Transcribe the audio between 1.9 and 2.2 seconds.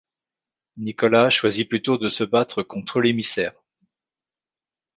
de